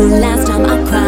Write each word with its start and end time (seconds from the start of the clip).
The 0.00 0.06
last 0.06 0.46
time 0.46 0.64
I 0.64 0.88
cried. 0.88 0.99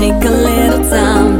Take 0.00 0.24
a 0.24 0.30
little 0.30 0.82
time, 0.88 1.38